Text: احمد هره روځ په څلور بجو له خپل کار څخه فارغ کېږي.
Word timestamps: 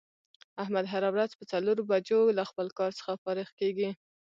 احمد 0.63 0.85
هره 0.93 1.09
روځ 1.17 1.31
په 1.39 1.43
څلور 1.51 1.77
بجو 1.89 2.21
له 2.37 2.43
خپل 2.49 2.67
کار 2.77 2.91
څخه 2.99 3.11
فارغ 3.23 3.49
کېږي. 3.59 3.89